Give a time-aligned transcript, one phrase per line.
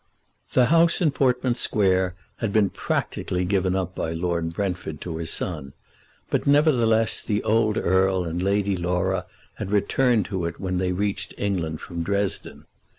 [0.53, 5.29] The house in Portman Square had been practically given up by Lord Brentford to his
[5.31, 5.73] son;
[6.31, 9.27] but nevertheless the old Earl and Lady Laura
[9.57, 12.65] had returned to it when they reached England from Dresden.